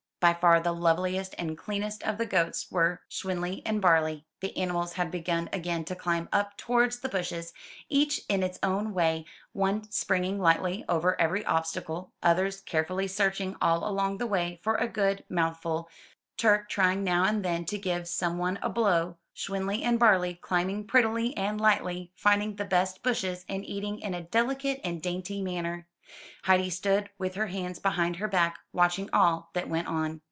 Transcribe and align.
By 0.23 0.35
far 0.35 0.59
the 0.59 0.71
loveliest 0.71 1.33
and 1.39 1.57
cleanest 1.57 2.03
of 2.03 2.19
the 2.19 2.27
goats 2.27 2.69
were 2.69 3.01
Schwanli 3.09 3.63
and 3.65 3.81
Barli. 3.81 4.25
The 4.41 4.55
animals 4.55 4.93
had 4.93 5.09
begun 5.09 5.49
again 5.51 5.83
to 5.85 5.95
climb 5.95 6.29
up 6.31 6.55
towards 6.57 6.99
the 6.99 7.09
bushes, 7.09 7.53
each 7.89 8.21
in 8.29 8.43
its 8.43 8.59
own 8.61 8.93
way; 8.93 9.25
one 9.53 9.89
springing 9.89 10.37
lightly 10.39 10.85
over 10.87 11.19
every 11.19 11.43
obstacle, 11.45 12.13
others 12.21 12.61
care 12.61 12.85
fully 12.85 13.07
searching 13.07 13.55
all 13.63 13.87
along 13.89 14.19
the 14.19 14.27
way 14.27 14.59
for 14.61 14.75
a 14.75 14.87
good 14.87 15.23
mouthful, 15.27 15.89
Turk 16.37 16.69
trying 16.69 17.03
now 17.03 17.23
and 17.23 17.43
then 17.43 17.65
to 17.65 17.79
give 17.79 18.07
some 18.07 18.37
one 18.37 18.59
a 18.61 18.69
blow, 18.69 19.17
Schwanli 19.35 19.81
and 19.81 19.99
Barli 19.99 20.39
climbing 20.39 20.85
prettily 20.85 21.35
and 21.35 21.59
lightly, 21.59 22.11
finding 22.13 22.57
the 22.57 22.65
best 22.65 23.01
bushes, 23.01 23.43
and 23.49 23.65
eating 23.65 23.97
in 23.99 24.13
a 24.13 24.21
delicate 24.21 24.81
and 24.83 25.01
dainty 25.01 25.41
manner. 25.41 25.87
Heidi 26.43 26.69
stood 26.69 27.09
with 27.17 27.35
her 27.35 27.47
hands 27.47 27.79
behind 27.79 28.17
her 28.17 28.27
back, 28.27 28.57
watching 28.73 29.09
all 29.13 29.49
that 29.53 29.69
went 29.69 29.87
on. 29.87 30.19